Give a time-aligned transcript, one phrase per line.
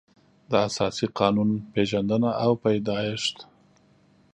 [0.51, 3.35] د اساسي قانون پېژندنه او پیدایښت